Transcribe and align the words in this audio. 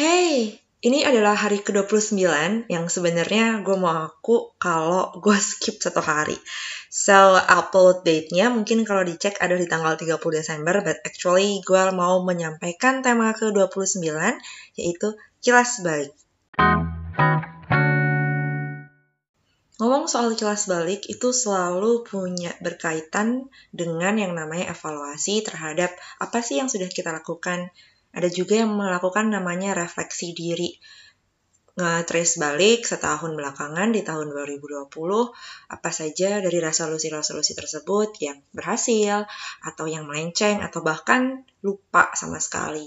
Oke, 0.00 0.56
ini 0.80 1.04
adalah 1.04 1.36
hari 1.36 1.60
ke-29 1.60 2.24
yang 2.72 2.88
sebenarnya 2.88 3.60
gue 3.60 3.76
mau 3.76 4.08
aku 4.08 4.56
kalau 4.56 5.12
gue 5.12 5.36
skip 5.52 5.76
satu 5.76 6.00
hari. 6.00 6.40
So, 6.88 7.36
upload 7.36 8.00
date-nya 8.00 8.48
mungkin 8.48 8.88
kalau 8.88 9.04
dicek 9.04 9.36
ada 9.44 9.60
di 9.60 9.68
tanggal 9.68 10.00
30 10.00 10.16
Desember, 10.16 10.80
but 10.80 10.96
actually 11.04 11.60
gue 11.68 11.84
mau 11.92 12.24
menyampaikan 12.24 13.04
tema 13.04 13.36
ke-29, 13.36 14.08
yaitu 14.80 15.20
kilas 15.44 15.84
balik. 15.84 16.16
Ngomong 19.80 20.08
soal 20.08 20.32
kilas 20.32 20.64
balik 20.64 21.12
itu 21.12 21.28
selalu 21.36 22.08
punya 22.08 22.56
berkaitan 22.64 23.52
dengan 23.68 24.16
yang 24.16 24.32
namanya 24.32 24.72
evaluasi 24.72 25.44
terhadap 25.44 25.92
apa 26.16 26.40
sih 26.40 26.56
yang 26.56 26.72
sudah 26.72 26.88
kita 26.88 27.12
lakukan 27.12 27.68
ada 28.10 28.28
juga 28.30 28.58
yang 28.58 28.74
melakukan 28.74 29.30
namanya 29.30 29.74
refleksi 29.74 30.34
diri. 30.34 30.74
Nge-trace 31.78 32.42
balik 32.42 32.82
setahun 32.82 33.32
belakangan 33.38 33.94
di 33.94 34.02
tahun 34.02 34.34
2020, 34.34 34.90
apa 35.70 35.90
saja 35.94 36.42
dari 36.42 36.58
resolusi-resolusi 36.58 37.54
tersebut 37.54 38.18
yang 38.20 38.42
berhasil, 38.50 39.24
atau 39.62 39.86
yang 39.86 40.04
melenceng, 40.04 40.60
atau 40.60 40.82
bahkan 40.82 41.46
lupa 41.62 42.10
sama 42.18 42.42
sekali. 42.42 42.84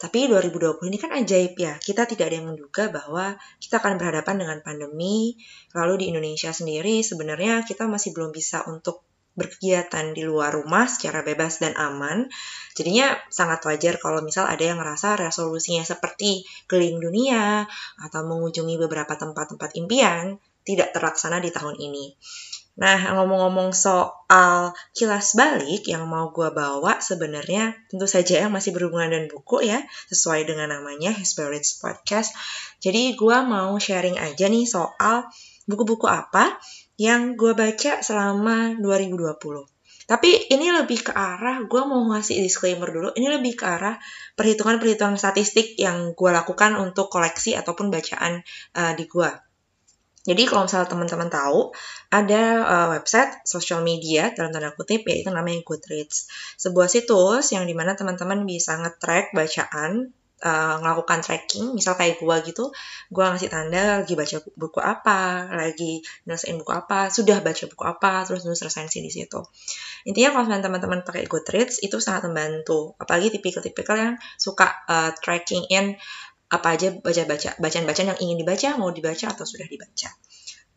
Tapi 0.00 0.32
2020 0.32 0.88
ini 0.88 0.96
kan 0.96 1.12
ajaib 1.12 1.60
ya, 1.60 1.76
kita 1.76 2.08
tidak 2.08 2.32
ada 2.32 2.40
yang 2.40 2.48
menduga 2.48 2.88
bahwa 2.88 3.36
kita 3.60 3.84
akan 3.84 4.00
berhadapan 4.00 4.40
dengan 4.40 4.58
pandemi, 4.64 5.36
lalu 5.76 6.00
di 6.00 6.04
Indonesia 6.08 6.56
sendiri 6.56 7.04
sebenarnya 7.04 7.68
kita 7.68 7.84
masih 7.84 8.16
belum 8.16 8.32
bisa 8.32 8.64
untuk 8.64 9.09
berkegiatan 9.38 10.12
di 10.12 10.26
luar 10.26 10.54
rumah 10.54 10.90
secara 10.90 11.22
bebas 11.22 11.62
dan 11.62 11.76
aman. 11.78 12.26
Jadinya 12.74 13.14
sangat 13.30 13.62
wajar 13.66 13.98
kalau 14.02 14.20
misal 14.20 14.46
ada 14.46 14.62
yang 14.62 14.78
ngerasa 14.82 15.18
resolusinya 15.18 15.86
seperti 15.86 16.46
keliling 16.66 16.98
dunia 16.98 17.64
atau 18.02 18.20
mengunjungi 18.26 18.76
beberapa 18.80 19.14
tempat-tempat 19.14 19.76
impian 19.78 20.38
tidak 20.66 20.92
terlaksana 20.92 21.40
di 21.40 21.50
tahun 21.50 21.76
ini. 21.78 22.14
Nah, 22.80 23.12
ngomong-ngomong 23.12 23.76
soal 23.76 24.72
kilas 24.96 25.36
balik 25.36 25.84
yang 25.84 26.08
mau 26.08 26.32
gue 26.32 26.48
bawa 26.48 26.96
sebenarnya 27.02 27.76
tentu 27.92 28.08
saja 28.08 28.40
yang 28.46 28.54
masih 28.56 28.72
berhubungan 28.72 29.12
dengan 29.12 29.28
buku 29.28 29.68
ya, 29.68 29.84
sesuai 30.08 30.48
dengan 30.48 30.72
namanya 30.72 31.12
His 31.12 31.36
Podcast. 31.36 32.32
Jadi 32.80 33.18
gue 33.20 33.36
mau 33.44 33.76
sharing 33.76 34.16
aja 34.16 34.48
nih 34.48 34.64
soal 34.64 35.28
buku-buku 35.68 36.08
apa 36.08 36.56
yang 37.00 37.32
gue 37.32 37.56
baca 37.56 38.04
selama 38.04 38.76
2020. 38.76 39.64
Tapi 40.04 40.52
ini 40.52 40.68
lebih 40.68 41.06
ke 41.08 41.12
arah, 41.16 41.64
gue 41.64 41.82
mau 41.88 42.02
ngasih 42.12 42.44
disclaimer 42.44 42.92
dulu, 42.92 43.16
ini 43.16 43.30
lebih 43.30 43.56
ke 43.56 43.64
arah 43.64 43.96
perhitungan-perhitungan 44.36 45.16
statistik 45.16 45.80
yang 45.80 46.12
gue 46.12 46.30
lakukan 46.34 46.76
untuk 46.76 47.08
koleksi 47.08 47.56
ataupun 47.56 47.88
bacaan 47.88 48.44
uh, 48.76 48.92
di 48.92 49.08
gue. 49.08 49.30
Jadi 50.20 50.44
kalau 50.44 50.68
misalnya 50.68 50.92
teman-teman 50.92 51.32
tahu, 51.32 51.72
ada 52.12 52.42
uh, 52.60 52.88
website 52.92 53.40
sosial 53.48 53.80
media 53.80 54.28
dalam 54.36 54.52
tanda 54.52 54.76
kutip 54.76 55.08
yaitu 55.08 55.32
namanya 55.32 55.64
Goodreads. 55.64 56.28
Sebuah 56.60 56.92
situs 56.92 57.56
yang 57.56 57.64
di 57.64 57.72
mana 57.72 57.96
teman-teman 57.96 58.44
bisa 58.44 58.76
nge-track 58.76 59.32
bacaan 59.32 60.12
uh, 60.44 61.20
tracking, 61.20 61.76
misal 61.76 61.94
kayak 61.96 62.18
gue 62.20 62.36
gitu, 62.48 62.72
gue 63.12 63.24
ngasih 63.24 63.52
tanda 63.52 64.00
lagi 64.00 64.16
baca 64.16 64.36
buku 64.56 64.80
apa, 64.80 65.52
lagi 65.52 66.00
nyelesain 66.24 66.56
buku 66.60 66.72
apa, 66.72 67.12
sudah 67.12 67.44
baca 67.44 67.64
buku 67.68 67.84
apa, 67.84 68.24
terus 68.24 68.44
nulis 68.44 68.60
resensi 68.64 69.04
di 69.04 69.12
situ. 69.12 69.40
Intinya 70.08 70.40
kalau 70.40 70.60
teman-teman 70.60 71.00
pakai 71.04 71.28
Goodreads 71.28 71.84
itu 71.84 72.00
sangat 72.00 72.28
membantu, 72.28 72.96
apalagi 72.96 73.36
tipikal-tipikal 73.36 73.96
yang 73.96 74.14
suka 74.40 74.68
uh, 74.88 75.12
tracking 75.20 75.68
in 75.68 75.96
apa 76.50 76.74
aja 76.74 76.90
baca-baca 76.90 77.54
bacaan-bacaan 77.62 78.08
yang 78.16 78.20
ingin 78.20 78.36
dibaca, 78.42 78.74
mau 78.74 78.90
dibaca 78.90 79.30
atau 79.30 79.46
sudah 79.46 79.70
dibaca. 79.70 80.10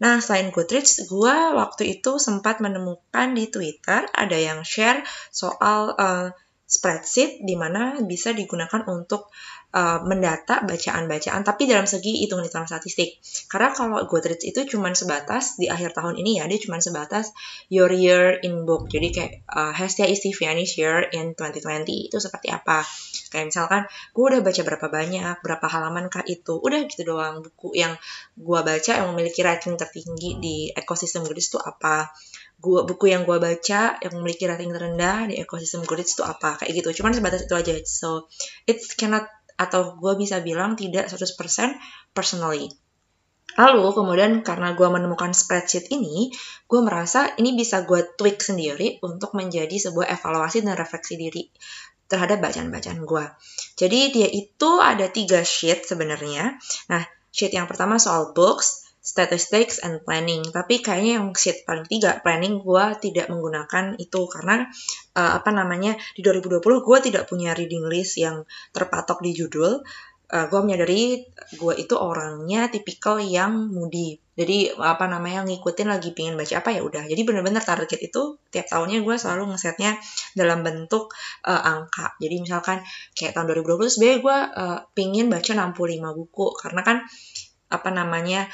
Nah, 0.04 0.20
selain 0.20 0.52
Goodreads, 0.52 1.08
gue 1.08 1.36
waktu 1.56 1.98
itu 1.98 2.20
sempat 2.20 2.60
menemukan 2.60 3.32
di 3.34 3.48
Twitter 3.48 4.04
ada 4.12 4.38
yang 4.38 4.66
share 4.68 5.06
soal 5.32 5.96
uh, 5.96 6.28
spreadsheet 6.74 7.46
di 7.46 7.54
mana 7.54 8.02
bisa 8.02 8.34
digunakan 8.34 8.82
untuk 8.90 9.30
uh, 9.74 10.00
mendata 10.02 10.66
bacaan-bacaan 10.66 11.46
tapi 11.46 11.70
dalam 11.70 11.86
segi 11.86 12.26
hitung-hitungan 12.26 12.66
statistik. 12.66 13.22
Karena 13.46 13.70
kalau 13.74 14.02
Goodreads 14.10 14.42
itu 14.42 14.66
cuma 14.66 14.90
sebatas 14.98 15.62
di 15.62 15.70
akhir 15.70 15.94
tahun 15.94 16.18
ini 16.18 16.42
ya, 16.42 16.50
dia 16.50 16.58
cuma 16.58 16.82
sebatas 16.82 17.30
your 17.70 17.94
year 17.94 18.42
in 18.42 18.66
book. 18.66 18.90
Jadi 18.90 19.14
kayak 19.14 19.32
uh, 19.54 19.74
Hestia 19.74 20.10
Istifiani's 20.10 20.74
year 20.74 21.06
in 21.14 21.38
2020 21.38 22.10
itu 22.10 22.18
seperti 22.18 22.50
apa. 22.50 22.82
Kayak 23.30 23.54
misalkan 23.54 23.82
gue 24.14 24.24
udah 24.24 24.42
baca 24.42 24.62
berapa 24.66 24.88
banyak, 24.90 25.36
berapa 25.46 25.68
halaman 25.70 26.10
kah 26.10 26.26
itu. 26.26 26.58
Udah 26.58 26.90
gitu 26.90 27.06
doang 27.06 27.46
buku 27.46 27.78
yang 27.78 27.94
gue 28.34 28.60
baca 28.66 28.92
yang 28.98 29.14
memiliki 29.14 29.46
rating 29.46 29.78
tertinggi 29.78 30.42
di 30.42 30.56
ekosistem 30.74 31.22
Goodreads 31.22 31.54
itu 31.54 31.60
apa 31.62 32.10
gua 32.60 32.86
buku 32.86 33.14
yang 33.14 33.24
gua 33.24 33.40
baca 33.42 33.98
yang 33.98 34.14
memiliki 34.20 34.46
rating 34.50 34.74
terendah 34.74 35.30
di 35.30 35.40
ekosistem 35.40 35.86
Goodreads 35.88 36.18
itu 36.18 36.24
apa 36.26 36.60
kayak 36.62 36.72
gitu 36.84 37.02
cuman 37.02 37.14
sebatas 37.16 37.46
itu 37.46 37.54
aja 37.56 37.74
so 37.86 38.30
it 38.68 38.82
cannot 39.00 39.30
atau 39.54 39.94
gue 40.02 40.18
bisa 40.18 40.42
bilang 40.42 40.74
tidak 40.74 41.14
100% 41.14 41.38
personally 42.18 42.74
Lalu 43.54 43.86
kemudian 43.94 44.42
karena 44.42 44.74
gue 44.74 44.88
menemukan 44.90 45.30
spreadsheet 45.30 45.94
ini, 45.94 46.34
gue 46.66 46.80
merasa 46.82 47.38
ini 47.38 47.54
bisa 47.54 47.86
gue 47.86 48.02
tweak 48.18 48.42
sendiri 48.42 48.98
untuk 49.06 49.38
menjadi 49.38 49.78
sebuah 49.78 50.10
evaluasi 50.10 50.66
dan 50.66 50.74
refleksi 50.74 51.22
diri 51.22 51.54
terhadap 52.10 52.42
bacaan-bacaan 52.42 53.06
gue. 53.06 53.26
Jadi 53.78 54.00
dia 54.10 54.30
itu 54.30 54.82
ada 54.82 55.06
tiga 55.10 55.46
sheet 55.46 55.86
sebenarnya. 55.86 56.58
Nah, 56.90 57.06
sheet 57.30 57.54
yang 57.54 57.70
pertama 57.70 58.02
soal 58.02 58.34
books, 58.34 58.83
statistics 59.04 59.84
and 59.84 60.00
planning. 60.08 60.42
Tapi 60.48 60.80
kayaknya 60.80 61.20
yang 61.20 61.36
sheet 61.36 61.68
paling 61.68 61.84
tiga, 61.86 62.24
planning 62.24 62.64
gue 62.64 62.86
tidak 63.04 63.28
menggunakan 63.28 64.00
itu 64.00 64.26
karena 64.32 64.64
uh, 65.20 65.44
apa 65.44 65.52
namanya 65.52 66.00
di 66.16 66.24
2020 66.24 66.64
gue 66.64 66.98
tidak 67.12 67.24
punya 67.28 67.52
reading 67.52 67.84
list 67.92 68.16
yang 68.16 68.48
terpatok 68.72 69.20
di 69.20 69.36
judul. 69.36 69.84
Uh, 70.34 70.48
gue 70.50 70.60
menyadari 70.66 71.30
gue 71.60 71.74
itu 71.78 71.94
orangnya 72.00 72.72
tipikal 72.72 73.20
yang 73.20 73.70
moody. 73.70 74.18
Jadi 74.34 74.74
apa 74.82 75.06
namanya 75.06 75.46
ngikutin 75.46 75.94
lagi 75.94 76.10
pingin 76.16 76.34
baca 76.34 76.64
apa 76.64 76.74
ya 76.74 76.82
udah. 76.82 77.06
Jadi 77.06 77.22
bener-bener 77.22 77.62
target 77.62 78.02
itu 78.02 78.42
tiap 78.50 78.66
tahunnya 78.66 79.06
gue 79.06 79.16
selalu 79.20 79.54
ngesetnya 79.54 80.00
dalam 80.34 80.66
bentuk 80.66 81.14
uh, 81.46 81.62
angka. 81.62 82.18
Jadi 82.18 82.42
misalkan 82.42 82.82
kayak 83.14 83.38
tahun 83.38 83.52
2020 83.52 83.94
sebenarnya 83.94 84.20
gue 84.26 84.38
uh, 84.58 84.80
pingin 84.98 85.28
baca 85.30 85.52
65 85.54 86.18
buku 86.18 86.48
karena 86.58 86.82
kan 86.82 86.98
apa 87.74 87.90
namanya 87.90 88.46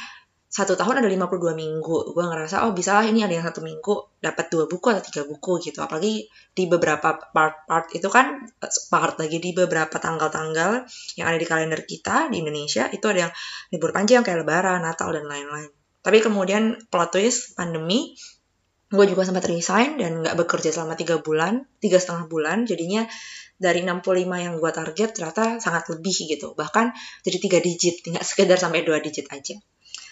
satu 0.49 0.73
tahun 0.73 1.05
ada 1.05 1.09
52 1.13 1.53
minggu. 1.53 1.97
Gue 2.17 2.25
ngerasa, 2.25 2.65
oh 2.65 2.73
bisa 2.73 2.97
lah 2.97 3.05
ini 3.05 3.21
ada 3.21 3.37
yang 3.37 3.45
satu 3.45 3.61
minggu 3.61 4.17
dapat 4.17 4.49
dua 4.49 4.65
buku 4.65 4.89
atau 4.89 5.05
tiga 5.05 5.21
buku 5.29 5.61
gitu. 5.61 5.85
Apalagi 5.85 6.25
di 6.57 6.63
beberapa 6.65 7.21
part-part 7.21 7.93
itu 7.93 8.09
kan 8.09 8.49
part 8.89 9.15
lagi 9.21 9.37
di 9.37 9.53
beberapa 9.53 10.01
tanggal-tanggal 10.01 10.89
yang 11.21 11.25
ada 11.29 11.37
di 11.37 11.45
kalender 11.45 11.85
kita 11.85 12.33
di 12.33 12.41
Indonesia 12.41 12.89
itu 12.89 13.05
ada 13.05 13.29
yang 13.29 13.33
libur 13.69 13.93
panjang 13.93 14.25
kayak 14.25 14.41
Lebaran, 14.41 14.81
Natal 14.81 15.13
dan 15.13 15.29
lain-lain. 15.29 15.69
Tapi 16.01 16.17
kemudian 16.17 16.81
plot 16.89 17.13
twist 17.13 17.53
pandemi, 17.53 18.17
gue 18.89 19.05
juga 19.05 19.21
sempat 19.21 19.45
resign 19.45 20.01
dan 20.01 20.25
nggak 20.25 20.33
bekerja 20.33 20.73
selama 20.73 20.97
tiga 20.97 21.21
bulan, 21.21 21.69
tiga 21.77 22.01
setengah 22.01 22.25
bulan. 22.25 22.66
Jadinya 22.66 23.05
dari 23.61 23.85
65 23.85 24.17
yang 24.33 24.57
gue 24.57 24.71
target 24.73 25.09
ternyata 25.13 25.61
sangat 25.61 25.93
lebih 25.93 26.25
gitu. 26.25 26.57
Bahkan 26.57 26.89
jadi 27.21 27.37
tiga 27.37 27.59
digit, 27.61 28.01
tidak 28.01 28.25
sekedar 28.25 28.57
sampai 28.57 28.81
dua 28.81 28.97
digit 28.97 29.29
aja. 29.29 29.53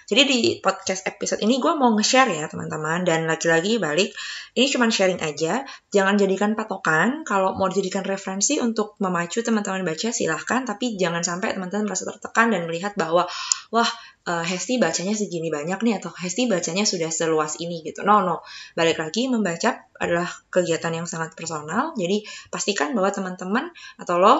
Jadi 0.08 0.24
di 0.24 0.40
podcast 0.64 1.04
episode 1.04 1.44
ini 1.44 1.60
gue 1.60 1.76
mau 1.76 1.92
nge-share 1.92 2.32
ya 2.32 2.48
teman-teman 2.48 3.04
dan 3.04 3.28
lagi-lagi 3.28 3.76
balik 3.76 4.16
ini 4.56 4.72
cuma 4.72 4.88
sharing 4.88 5.20
aja, 5.20 5.68
jangan 5.92 6.16
jadikan 6.16 6.56
patokan. 6.56 7.28
Kalau 7.28 7.60
mau 7.60 7.68
dijadikan 7.68 8.08
referensi 8.08 8.58
untuk 8.58 8.96
memacu 9.04 9.44
teman-teman 9.44 9.84
baca 9.86 10.10
silahkan, 10.10 10.66
tapi 10.66 10.98
jangan 10.98 11.22
sampai 11.28 11.54
teman-teman 11.54 11.92
merasa 11.92 12.08
tertekan 12.08 12.56
dan 12.56 12.66
melihat 12.66 12.96
bahwa 12.96 13.30
wah 13.70 13.90
uh, 14.26 14.48
Hesti 14.48 14.80
bacanya 14.80 15.12
segini 15.12 15.52
banyak 15.52 15.78
nih 15.84 16.00
atau 16.00 16.10
Hesti 16.10 16.48
bacanya 16.48 16.88
sudah 16.88 17.12
seluas 17.12 17.60
ini 17.60 17.84
gitu. 17.84 18.02
No 18.08 18.24
no, 18.24 18.42
balik 18.80 19.04
lagi 19.04 19.28
membaca 19.28 19.92
adalah 20.00 20.32
kegiatan 20.48 21.04
yang 21.04 21.06
sangat 21.06 21.36
personal. 21.36 21.92
Jadi 22.00 22.24
pastikan 22.48 22.96
bahwa 22.96 23.12
teman-teman 23.12 23.76
atau 24.00 24.18
lo 24.18 24.34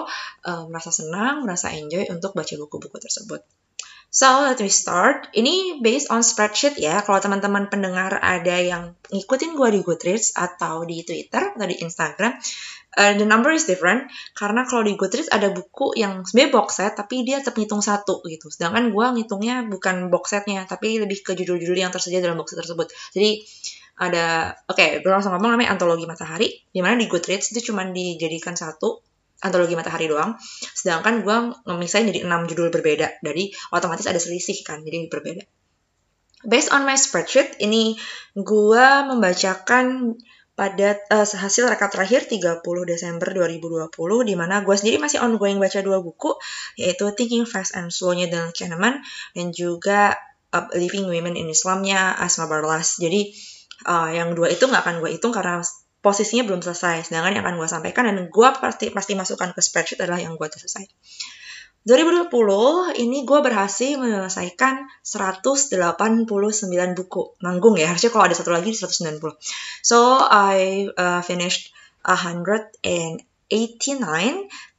uh, 0.48 0.64
merasa 0.66 0.90
senang, 0.90 1.44
merasa 1.44 1.70
enjoy 1.76 2.08
untuk 2.08 2.32
baca 2.32 2.56
buku-buku 2.56 2.96
tersebut. 2.98 3.44
So, 4.08 4.40
let 4.40 4.56
me 4.56 4.72
start. 4.72 5.28
Ini 5.36 5.84
based 5.84 6.08
on 6.08 6.24
spreadsheet 6.24 6.80
ya. 6.80 7.04
Kalau 7.04 7.20
teman-teman 7.20 7.68
pendengar 7.68 8.16
ada 8.16 8.56
yang 8.56 8.96
ngikutin 9.12 9.52
gue 9.52 9.68
di 9.68 9.80
Goodreads 9.84 10.32
atau 10.32 10.88
di 10.88 11.04
Twitter 11.04 11.52
atau 11.52 11.68
di 11.68 11.76
Instagram, 11.76 12.32
uh, 12.96 13.12
the 13.20 13.28
number 13.28 13.52
is 13.52 13.68
different. 13.68 14.08
Karena 14.32 14.64
kalau 14.64 14.88
di 14.88 14.96
Goodreads 14.96 15.28
ada 15.28 15.52
buku 15.52 15.92
yang 15.92 16.24
sebenarnya 16.24 16.52
box 16.56 16.80
set, 16.80 16.96
tapi 16.96 17.20
dia 17.20 17.44
tetap 17.44 17.60
ngitung 17.60 17.84
satu 17.84 18.24
gitu. 18.24 18.48
Sedangkan 18.48 18.96
gue 18.96 19.06
ngitungnya 19.20 19.68
bukan 19.68 20.08
box 20.08 20.32
setnya, 20.32 20.64
tapi 20.64 20.96
lebih 20.96 21.20
ke 21.20 21.36
judul-judul 21.36 21.76
yang 21.76 21.92
tersedia 21.92 22.24
dalam 22.24 22.40
box 22.40 22.56
set 22.56 22.64
tersebut. 22.64 22.88
Jadi 23.12 23.44
ada, 24.00 24.56
oke, 24.72 24.78
okay, 24.78 24.88
gue 25.04 25.12
langsung 25.12 25.36
ngomong 25.36 25.52
namanya 25.52 25.76
antologi 25.76 26.08
matahari, 26.08 26.48
di 26.72 26.80
mana 26.80 26.96
di 26.96 27.04
Goodreads 27.04 27.52
itu 27.52 27.60
cuma 27.70 27.84
dijadikan 27.84 28.56
satu 28.56 29.04
antologi 29.42 29.78
matahari 29.78 30.10
doang. 30.10 30.34
Sedangkan 30.74 31.22
gue 31.22 31.36
ngemisahin 31.66 32.10
jadi 32.10 32.26
enam 32.26 32.46
judul 32.50 32.74
berbeda. 32.74 33.22
Jadi 33.22 33.54
otomatis 33.70 34.06
ada 34.06 34.18
selisih 34.18 34.62
kan, 34.66 34.82
jadi 34.82 35.06
berbeda. 35.06 35.42
Based 36.46 36.70
on 36.70 36.86
my 36.86 36.94
spreadsheet, 36.94 37.58
ini 37.58 37.98
gue 38.38 38.86
membacakan 39.10 40.14
pada 40.58 40.98
uh, 41.14 41.22
hasil 41.22 41.70
rekap 41.70 41.94
terakhir 41.94 42.26
30 42.26 42.66
Desember 42.82 43.30
2020 43.30 43.94
di 44.26 44.34
mana 44.34 44.66
gue 44.66 44.74
sendiri 44.74 44.98
masih 44.98 45.22
ongoing 45.22 45.62
baca 45.62 45.78
dua 45.86 46.02
buku 46.02 46.34
yaitu 46.74 47.06
Thinking 47.14 47.46
Fast 47.46 47.78
and 47.78 47.94
Slow-nya 47.94 48.26
Daniel 48.26 48.50
Kahneman 48.50 48.98
dan 49.38 49.54
juga 49.54 50.18
Living 50.74 51.06
Women 51.06 51.38
in 51.38 51.46
Islamnya 51.46 52.10
Asma 52.18 52.50
Barlas. 52.50 52.98
Jadi 52.98 53.30
uh, 53.86 54.10
yang 54.10 54.34
dua 54.34 54.50
itu 54.50 54.66
nggak 54.66 54.82
akan 54.82 54.96
gue 54.98 55.14
hitung 55.14 55.30
karena 55.30 55.62
posisinya 56.00 56.46
belum 56.46 56.62
selesai. 56.62 57.10
Sedangkan 57.10 57.38
yang 57.38 57.44
akan 57.44 57.56
gue 57.58 57.68
sampaikan 57.68 58.06
dan 58.06 58.30
gue 58.30 58.48
pasti 58.60 58.90
pasti 58.94 59.12
masukkan 59.18 59.50
ke 59.54 59.60
spreadsheet 59.60 60.00
adalah 60.02 60.22
yang 60.22 60.38
gue 60.38 60.46
selesai. 60.46 60.86
2020 61.88 63.00
ini 63.00 63.24
gue 63.24 63.40
berhasil 63.40 63.96
menyelesaikan 63.96 64.84
189 65.00 66.28
buku 67.00 67.22
nanggung 67.40 67.80
ya 67.80 67.88
harusnya 67.88 68.12
kalau 68.12 68.28
ada 68.28 68.36
satu 68.36 68.52
lagi 68.52 68.76
190 68.76 69.16
so 69.80 70.20
I 70.20 70.84
uh, 70.92 71.24
finished 71.24 71.72
189 72.04 73.24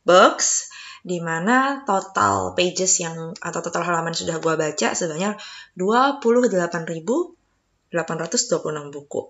books 0.05 0.69
di 1.01 1.17
mana 1.23 1.81
total 1.87 2.53
pages 2.53 3.01
yang 3.01 3.33
atau 3.41 3.65
total 3.65 3.89
halaman 3.89 4.13
sudah 4.13 4.37
gue 4.37 4.53
baca 4.53 4.93
sebanyak 4.93 5.33
28.826 5.79 7.33
buku 8.93 9.21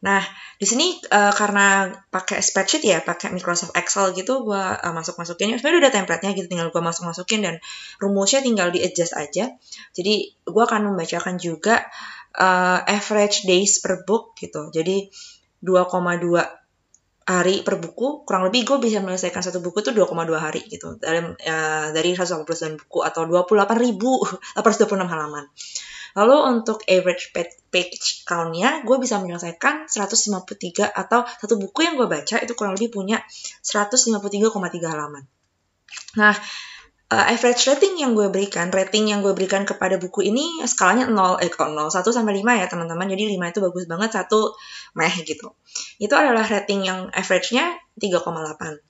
Nah, 0.00 0.24
di 0.56 0.64
sini 0.64 0.96
uh, 1.12 1.32
karena 1.36 1.92
pakai 2.08 2.40
spreadsheet 2.40 2.84
ya, 2.88 2.98
pakai 3.04 3.28
Microsoft 3.36 3.76
Excel 3.76 4.16
gitu, 4.16 4.48
gue 4.48 4.56
uh, 4.56 4.92
masuk-masukin. 4.96 5.52
Sebenarnya 5.60 5.88
udah 5.88 5.92
template-nya 5.92 6.32
gitu, 6.32 6.48
tinggal 6.48 6.72
gue 6.72 6.80
masuk-masukin 6.80 7.44
dan 7.44 7.54
rumusnya 8.00 8.40
tinggal 8.40 8.72
di-adjust 8.72 9.12
aja. 9.12 9.52
Jadi, 9.92 10.32
gue 10.48 10.62
akan 10.64 10.92
membacakan 10.92 11.36
juga 11.36 11.84
uh, 12.32 12.80
average 12.88 13.44
days 13.44 13.84
per 13.84 14.08
book 14.08 14.32
gitu. 14.40 14.72
Jadi, 14.72 15.12
2,2 15.60 16.60
hari 17.28 17.60
per 17.60 17.76
buku, 17.76 18.24
kurang 18.24 18.48
lebih 18.48 18.64
gue 18.64 18.78
bisa 18.80 19.04
menyelesaikan 19.04 19.44
satu 19.44 19.60
buku 19.60 19.84
itu 19.84 19.92
2,2 19.92 20.32
hari 20.40 20.64
gitu. 20.64 20.96
Dari, 20.96 21.20
uh, 21.20 21.86
dari 21.92 22.16
189 22.16 22.88
buku 22.88 23.04
atau 23.04 23.28
28.826 23.28 24.56
halaman. 25.12 25.44
Lalu 26.18 26.36
untuk 26.58 26.82
average 26.86 27.30
page 27.70 28.26
count-nya, 28.26 28.82
gue 28.82 28.96
bisa 28.98 29.22
menyelesaikan 29.22 29.86
153 29.86 30.90
atau 30.90 31.22
satu 31.26 31.54
buku 31.58 31.86
yang 31.86 31.94
gue 31.94 32.10
baca 32.10 32.36
itu 32.42 32.52
kurang 32.58 32.74
lebih 32.74 32.90
punya 32.90 33.22
153,3 33.62 34.90
halaman. 34.90 35.22
Nah, 36.18 36.34
uh, 37.10 37.26
average 37.30 37.66
rating 37.66 37.98
yang 37.98 38.14
gue 38.14 38.30
berikan, 38.30 38.70
rating 38.70 39.10
yang 39.10 39.22
gue 39.22 39.34
berikan 39.34 39.66
kepada 39.66 39.98
buku 39.98 40.26
ini 40.26 40.62
skalanya 40.66 41.10
0, 41.10 41.42
eh 41.42 41.50
kok 41.50 41.70
0, 41.70 41.90
1 41.90 42.02
sampai 42.10 42.42
5 42.42 42.60
ya 42.62 42.66
teman-teman. 42.70 43.06
Jadi 43.10 43.34
5 43.38 43.50
itu 43.50 43.60
bagus 43.62 43.84
banget, 43.90 44.10
1 44.14 44.98
meh 44.98 45.14
gitu. 45.26 45.46
Itu 46.02 46.14
adalah 46.18 46.46
rating 46.46 46.86
yang 46.86 47.10
average-nya 47.10 47.78
3,8. 47.98 48.89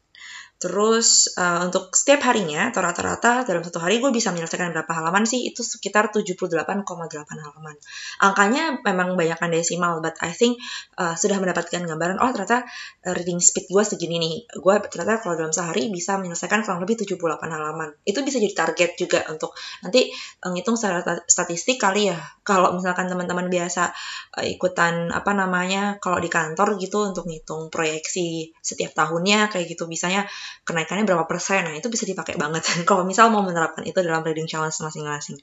Terus 0.60 1.32
uh, 1.40 1.64
untuk 1.64 1.88
setiap 1.96 2.20
harinya 2.28 2.68
rata-rata 2.68 3.48
dalam 3.48 3.64
satu 3.64 3.80
hari 3.80 3.96
gue 3.96 4.12
bisa 4.12 4.28
menyelesaikan 4.28 4.76
berapa 4.76 4.92
halaman 4.92 5.24
sih? 5.24 5.48
Itu 5.48 5.64
sekitar 5.64 6.12
78,8 6.12 6.84
halaman. 6.84 7.76
Angkanya 8.20 8.76
memang 8.84 9.16
banyakkan 9.16 9.48
desimal, 9.48 10.04
but 10.04 10.20
I 10.20 10.36
think 10.36 10.60
uh, 11.00 11.16
sudah 11.16 11.40
mendapatkan 11.40 11.80
gambaran, 11.80 12.20
oh 12.20 12.28
ternyata 12.36 12.68
uh, 13.08 13.12
reading 13.16 13.40
speed 13.40 13.72
gue 13.72 13.82
segini 13.88 14.20
nih. 14.20 14.36
Gue 14.60 14.76
ternyata 14.84 15.24
kalau 15.24 15.40
dalam 15.40 15.48
sehari 15.56 15.88
bisa 15.88 16.20
menyelesaikan 16.20 16.60
kurang 16.60 16.84
lebih 16.84 17.08
78 17.08 17.40
halaman. 17.40 17.96
Itu 18.04 18.20
bisa 18.20 18.36
jadi 18.36 18.52
target 18.52 19.00
juga 19.00 19.24
untuk 19.32 19.56
nanti 19.80 20.12
ngitung 20.44 20.76
secara 20.76 21.24
statistik 21.24 21.80
kali 21.80 22.12
ya. 22.12 22.20
Kalau 22.44 22.76
misalkan 22.76 23.08
teman-teman 23.08 23.48
biasa 23.48 23.96
uh, 24.36 24.44
ikutan 24.44 25.08
apa 25.08 25.32
namanya 25.32 25.96
kalau 26.04 26.20
di 26.20 26.28
kantor 26.28 26.76
gitu 26.76 27.16
untuk 27.16 27.24
ngitung 27.24 27.72
proyeksi 27.72 28.52
setiap 28.60 28.92
tahunnya 28.92 29.48
kayak 29.48 29.64
gitu 29.64 29.88
bisanya 29.88 30.28
kenaikannya 30.64 31.04
berapa 31.06 31.24
persen. 31.26 31.66
Nah, 31.66 31.74
itu 31.74 31.88
bisa 31.90 32.04
dipakai 32.04 32.36
banget 32.36 32.64
kalau 32.88 33.02
misal 33.02 33.28
mau 33.28 33.42
menerapkan 33.42 33.82
itu 33.86 33.98
dalam 34.00 34.22
reading 34.22 34.46
challenge 34.46 34.78
masing-masing. 34.80 35.38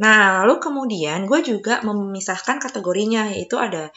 Nah, 0.00 0.42
lalu 0.42 0.58
kemudian 0.58 1.26
gue 1.30 1.40
juga 1.46 1.78
memisahkan 1.86 2.58
kategorinya, 2.58 3.30
yaitu 3.30 3.54
ada 3.60 3.94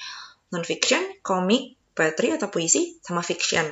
non-fiction, 0.53 1.01
komik, 1.25 1.77
poetry 1.97 2.37
atau 2.37 2.53
puisi, 2.53 3.01
sama 3.01 3.25
fiction. 3.25 3.65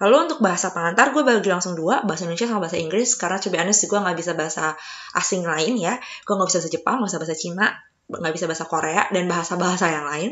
Lalu 0.00 0.32
untuk 0.32 0.38
bahasa 0.40 0.72
pengantar, 0.72 1.12
gue 1.12 1.20
bagi 1.20 1.52
langsung 1.52 1.76
dua, 1.76 2.00
bahasa 2.08 2.24
Indonesia 2.24 2.48
sama 2.48 2.64
bahasa 2.64 2.80
Inggris, 2.80 3.12
karena 3.20 3.36
coba 3.36 3.56
honest, 3.60 3.84
gue 3.84 3.98
nggak 4.00 4.16
bisa 4.16 4.32
bahasa 4.32 4.64
asing 5.12 5.44
lain 5.44 5.76
ya. 5.76 6.00
Gue 6.24 6.34
nggak 6.40 6.48
bisa 6.48 6.58
bahasa 6.64 6.72
Jepang, 6.72 6.96
nggak 7.04 7.10
bisa 7.12 7.20
bahasa 7.20 7.36
Cina, 7.36 7.66
nggak 8.08 8.32
bisa 8.32 8.46
bahasa 8.48 8.64
Korea, 8.64 9.02
dan 9.12 9.24
bahasa-bahasa 9.28 9.86
yang 9.92 10.06
lain. 10.08 10.30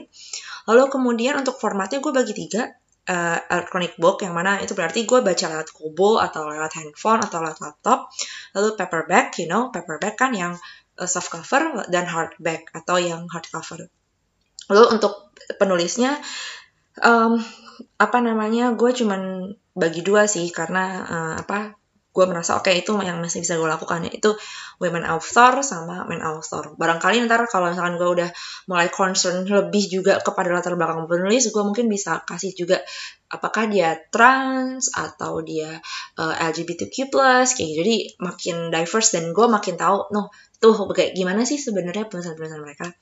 Lalu 0.64 0.82
kemudian 0.88 1.36
untuk 1.36 1.60
formatnya 1.60 2.00
gue 2.00 2.12
bagi 2.16 2.32
tiga, 2.32 2.72
uh, 3.08 3.38
electronic 3.50 3.96
book 4.00 4.24
yang 4.24 4.32
mana 4.32 4.60
itu 4.60 4.72
berarti 4.72 5.04
gue 5.04 5.20
baca 5.20 5.46
lewat 5.50 5.68
kobo 5.72 6.20
atau 6.20 6.48
lewat 6.48 6.72
handphone 6.80 7.20
atau 7.20 7.38
lewat 7.44 7.58
laptop 7.60 8.08
lalu 8.56 8.68
paperback 8.76 9.36
you 9.40 9.48
know 9.48 9.68
paperback 9.68 10.16
kan 10.16 10.32
yang 10.32 10.56
uh, 11.00 11.08
soft 11.08 11.32
cover 11.32 11.84
dan 11.92 12.08
hardback 12.08 12.72
atau 12.72 12.96
yang 12.96 13.28
hardcover 13.28 13.88
lalu 14.72 14.84
untuk 14.96 15.34
penulisnya 15.60 16.16
um, 17.04 17.36
apa 17.98 18.18
namanya 18.22 18.72
gue 18.72 18.90
cuman 18.94 19.52
bagi 19.74 20.00
dua 20.06 20.30
sih 20.30 20.48
karena 20.54 20.84
uh, 21.04 21.34
apa 21.42 21.74
gue 22.14 22.24
merasa 22.30 22.54
oke 22.54 22.70
okay, 22.70 22.86
itu 22.86 22.94
yang 23.02 23.18
masih 23.18 23.42
bisa 23.42 23.58
gue 23.58 23.66
lakukan 23.66 24.06
itu 24.06 24.38
women 24.78 25.02
author 25.02 25.66
sama 25.66 26.06
men 26.06 26.22
author 26.22 26.78
barangkali 26.78 27.26
ntar 27.26 27.50
kalau 27.50 27.74
misalkan 27.74 27.98
gue 27.98 28.06
udah 28.06 28.30
mulai 28.70 28.86
concern 28.86 29.42
lebih 29.42 29.90
juga 29.90 30.22
kepada 30.22 30.54
latar 30.54 30.78
belakang 30.78 31.10
penulis 31.10 31.50
gue 31.50 31.62
mungkin 31.66 31.90
bisa 31.90 32.22
kasih 32.22 32.54
juga 32.54 32.78
apakah 33.26 33.66
dia 33.66 33.98
trans 34.14 34.94
atau 34.94 35.42
dia 35.42 35.82
uh, 36.22 36.30
eh, 36.38 36.54
LGBTQ 36.54 37.10
plus 37.10 37.58
kayak 37.58 37.66
gitu. 37.66 37.78
jadi 37.82 37.96
makin 38.22 38.56
diverse 38.70 39.10
dan 39.18 39.34
gue 39.34 39.46
makin 39.50 39.74
tahu 39.74 40.14
noh 40.14 40.30
tuh 40.62 40.86
kayak 40.94 41.18
gimana 41.18 41.42
sih 41.42 41.58
sebenarnya 41.58 42.06
penulisan-penulisan 42.06 42.62
mereka 42.62 42.94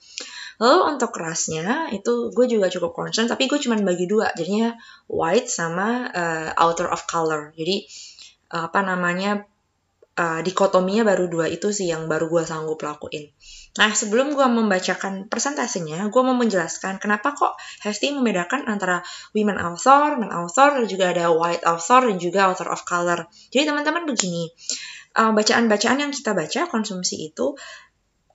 Lalu 0.61 0.95
untuk 0.95 1.11
rasnya 1.19 1.91
itu 1.91 2.31
gue 2.31 2.47
juga 2.47 2.69
cukup 2.69 2.93
concern 2.93 3.27
tapi 3.27 3.49
gue 3.49 3.59
cuma 3.59 3.75
bagi 3.81 4.05
dua 4.05 4.31
jadinya 4.37 4.77
white 5.09 5.49
sama 5.49 6.07
uh, 6.13 6.49
outer 6.55 6.93
of 6.93 7.03
color. 7.09 7.51
Jadi 7.57 7.83
apa 8.53 8.85
namanya 8.85 9.49
uh, 10.17 10.41
dikotominya 10.45 11.09
baru 11.09 11.29
dua 11.29 11.47
itu 11.49 11.73
sih 11.73 11.89
yang 11.89 12.09
baru 12.09 12.29
gue 12.29 12.45
sanggup 12.45 12.81
lakuin. 12.85 13.33
Nah 13.81 13.91
sebelum 13.97 14.37
gue 14.37 14.45
membacakan 14.45 15.33
persentasenya, 15.33 16.05
gue 16.13 16.23
mau 16.23 16.37
menjelaskan 16.37 17.01
kenapa 17.01 17.33
kok 17.33 17.57
Hesti 17.81 18.13
membedakan 18.13 18.69
antara 18.69 19.01
women 19.33 19.57
author, 19.57 20.21
men 20.21 20.29
author, 20.29 20.77
dan 20.77 20.87
juga 20.89 21.17
ada 21.17 21.33
white 21.33 21.65
author 21.65 22.05
dan 22.13 22.17
juga 22.21 22.53
author 22.53 22.69
of 22.69 22.85
color. 22.85 23.25
Jadi 23.49 23.73
teman-teman 23.73 24.05
begini, 24.05 24.53
bacaan 25.17 25.33
bacaan-bacaan 25.37 25.99
yang 26.05 26.13
kita 26.13 26.33
baca 26.37 26.61
konsumsi 26.69 27.33
itu 27.33 27.57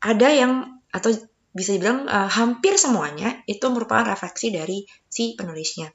ada 0.01 0.29
yang 0.29 0.81
atau 0.93 1.13
bisa 1.57 1.73
dibilang 1.73 2.05
uh, 2.05 2.29
hampir 2.29 2.77
semuanya 2.77 3.41
itu 3.49 3.65
merupakan 3.73 4.05
refleksi 4.05 4.53
dari 4.53 4.85
si 5.09 5.33
penulisnya. 5.33 5.89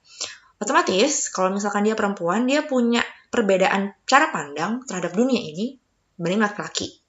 Otomatis 0.58 1.30
kalau 1.30 1.54
misalkan 1.54 1.87
dia 1.87 1.94
perempuan, 1.94 2.47
dia 2.47 2.66
punya 2.66 3.02
perbedaan 3.32 3.96
cara 4.04 4.28
pandang 4.28 4.84
terhadap 4.84 5.16
dunia 5.16 5.40
ini 5.40 5.80
dibanding 6.20 6.44
laki-laki. 6.44 7.02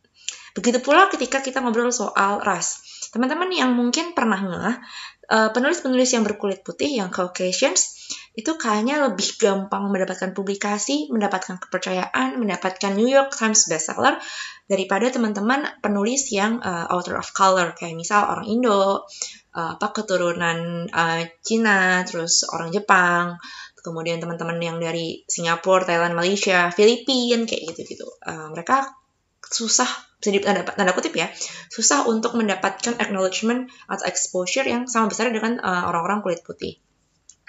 Begitu 0.55 0.79
pula 0.79 1.11
ketika 1.11 1.43
kita 1.43 1.59
ngobrol 1.59 1.91
soal 1.91 2.39
ras. 2.39 2.79
Teman-teman 3.11 3.49
yang 3.51 3.75
mungkin 3.75 4.15
pernah 4.17 4.39
ngeh, 4.39 4.75
eh, 5.29 5.49
penulis-penulis 5.53 6.09
yang 6.15 6.23
berkulit 6.23 6.63
putih, 6.65 6.89
yang 6.97 7.09
Caucasians, 7.13 7.93
itu 8.33 8.57
kayaknya 8.57 9.05
lebih 9.05 9.37
gampang 9.37 9.93
mendapatkan 9.93 10.33
publikasi, 10.33 11.13
mendapatkan 11.13 11.61
kepercayaan, 11.61 12.41
mendapatkan 12.41 12.97
New 12.97 13.05
York 13.05 13.33
Times 13.37 13.69
bestseller 13.69 14.17
daripada 14.65 15.13
teman-teman 15.13 15.69
penulis 15.85 16.33
yang 16.33 16.57
uh, 16.65 16.89
author 16.89 17.21
of 17.21 17.29
color, 17.37 17.77
kayak 17.77 17.93
misal 17.93 18.25
orang 18.25 18.49
Indo, 18.49 19.05
uh, 19.53 19.71
apa 19.77 19.87
keturunan 19.93 20.89
uh, 20.89 21.21
Cina, 21.45 22.01
terus 22.09 22.41
orang 22.49 22.73
Jepang, 22.73 23.37
kemudian 23.83 24.23
teman-teman 24.23 24.57
yang 24.63 24.79
dari 24.79 25.27
Singapura, 25.27 25.83
Thailand, 25.83 26.15
Malaysia, 26.15 26.71
Filipina 26.71 27.43
kayak 27.43 27.75
gitu-gitu. 27.75 28.07
Uh, 28.23 28.49
mereka 28.55 28.89
susah 29.43 29.85
bisa 30.23 30.31
di 30.31 30.39
tanda, 30.39 30.95
kutip 30.95 31.11
ya 31.19 31.27
susah 31.67 32.07
untuk 32.07 32.39
mendapatkan 32.39 32.95
acknowledgement 32.95 33.67
atau 33.91 34.07
exposure 34.07 34.63
yang 34.63 34.87
sama 34.87 35.11
besar 35.11 35.27
dengan 35.35 35.59
uh, 35.59 35.83
orang-orang 35.91 36.23
kulit 36.23 36.39
putih. 36.47 36.79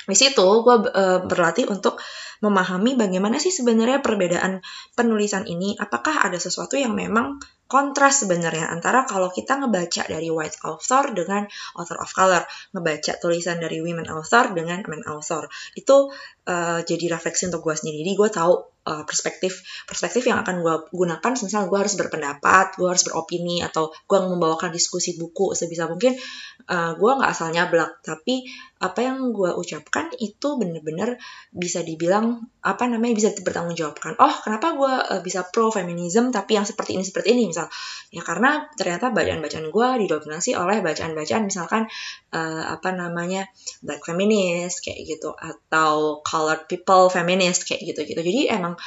Di 0.04 0.16
situ 0.18 0.42
gue 0.42 0.76
uh, 0.90 1.22
berlatih 1.22 1.70
untuk 1.70 2.02
memahami 2.44 3.00
bagaimana 3.00 3.40
sih 3.40 3.48
sebenarnya 3.48 4.04
perbedaan 4.04 4.60
penulisan 4.92 5.48
ini. 5.48 5.72
Apakah 5.80 6.20
ada 6.20 6.36
sesuatu 6.36 6.76
yang 6.76 6.92
memang 6.92 7.40
kontras 7.64 8.20
sebenarnya 8.20 8.68
antara 8.68 9.08
kalau 9.08 9.32
kita 9.32 9.56
ngebaca 9.56 10.04
dari 10.04 10.28
white 10.28 10.60
author 10.68 11.16
dengan 11.16 11.48
author 11.80 11.96
of 11.96 12.12
color, 12.12 12.44
ngebaca 12.76 13.16
tulisan 13.16 13.56
dari 13.56 13.80
women 13.80 14.06
author 14.12 14.52
dengan 14.52 14.84
men 14.84 15.00
author. 15.08 15.48
Itu 15.72 16.12
uh, 16.44 16.84
jadi 16.84 17.16
refleksi 17.16 17.48
untuk 17.48 17.64
gue 17.64 17.74
sendiri. 17.74 18.04
Jadi 18.04 18.12
gue 18.12 18.28
tahu 18.28 18.54
uh, 18.84 19.02
perspektif 19.08 19.64
perspektif 19.88 20.28
yang 20.28 20.44
akan 20.44 20.60
gue 20.60 20.74
gunakan 20.92 21.32
misal 21.34 21.66
gue 21.66 21.78
harus 21.80 21.96
berpendapat 21.96 22.76
gue 22.76 22.88
harus 22.88 23.04
beropini 23.04 23.64
atau 23.64 23.90
gue 23.90 24.18
membawakan 24.20 24.70
diskusi 24.70 25.16
buku 25.16 25.56
sebisa 25.56 25.88
mungkin 25.88 26.14
uh, 26.68 26.92
gue 26.96 27.10
nggak 27.10 27.30
asal 27.30 27.48
nyablak 27.50 28.00
tapi 28.04 28.44
apa 28.80 29.00
yang 29.00 29.32
gue 29.32 29.50
ucapkan 29.56 30.12
itu 30.20 30.60
bener-bener 30.60 31.16
bisa 31.50 31.80
dibilang 31.80 32.33
apa 32.64 32.84
namanya 32.88 33.14
bisa 33.16 33.28
dipertanggungjawabkan. 33.34 34.16
Oh 34.18 34.34
kenapa 34.40 34.74
gue 34.74 34.92
uh, 35.16 35.20
bisa 35.20 35.44
pro 35.48 35.68
feminism 35.68 36.32
tapi 36.32 36.56
yang 36.56 36.64
seperti 36.64 36.96
ini 36.96 37.04
seperti 37.04 37.28
ini 37.36 37.50
misal? 37.50 37.68
Ya 38.14 38.22
karena 38.24 38.68
ternyata 38.74 39.12
bacaan-bacaan 39.12 39.68
gue 39.68 39.88
didominasi 40.06 40.56
oleh 40.56 40.80
bacaan-bacaan 40.80 41.42
misalkan 41.44 41.90
uh, 42.32 42.64
apa 42.72 42.90
namanya 42.94 43.46
black 43.84 44.04
feminist 44.04 44.80
kayak 44.84 45.04
gitu 45.04 45.34
atau 45.34 46.24
colored 46.24 46.64
people 46.70 47.12
feminist 47.12 47.68
kayak 47.68 47.84
gitu 47.84 48.06
gitu 48.08 48.20
jadi 48.20 48.56
emang 48.56 48.78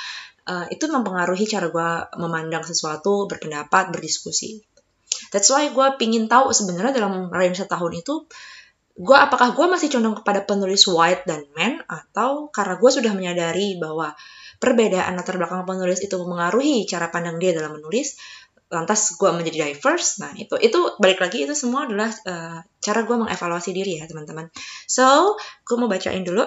uh, 0.47 0.65
itu 0.71 0.87
mempengaruhi 0.87 1.45
cara 1.45 1.67
gue 1.67 1.89
memandang 2.17 2.63
sesuatu 2.63 3.27
berpendapat 3.27 3.91
berdiskusi. 3.91 4.63
That's 5.31 5.51
why 5.51 5.67
gue 5.71 5.87
pingin 5.99 6.31
tahu 6.31 6.51
sebenarnya 6.55 7.03
dalam 7.03 7.27
range 7.31 7.59
setahun 7.63 7.93
itu 7.95 8.15
gue 8.97 9.17
apakah 9.17 9.53
gue 9.53 9.65
masih 9.69 9.93
condong 9.93 10.17
kepada 10.17 10.41
penulis 10.41 10.89
white 10.89 11.29
dan 11.29 11.45
men 11.53 11.85
atau 11.85 12.49
karena 12.49 12.81
gue 12.81 12.89
sudah 12.89 13.13
menyadari 13.13 13.77
bahwa 13.77 14.17
perbedaan 14.57 15.13
latar 15.13 15.37
belakang 15.37 15.69
penulis 15.69 16.01
itu 16.01 16.17
mengaruhi 16.25 16.89
cara 16.89 17.13
pandang 17.13 17.37
dia 17.37 17.53
dalam 17.53 17.77
menulis 17.77 18.17
lantas 18.67 19.15
gue 19.15 19.29
menjadi 19.31 19.71
diverse? 19.71 20.19
Nah 20.19 20.35
itu 20.35 20.59
itu 20.59 20.79
balik 20.99 21.23
lagi 21.23 21.47
itu 21.47 21.55
semua 21.55 21.87
adalah 21.87 22.11
uh, 22.11 22.59
cara 22.83 22.99
gue 23.07 23.15
mengevaluasi 23.15 23.71
diri 23.71 24.01
ya 24.01 24.09
teman-teman. 24.09 24.51
So 24.89 25.37
gue 25.63 25.75
mau 25.79 25.87
bacain 25.87 26.25
dulu. 26.25 26.43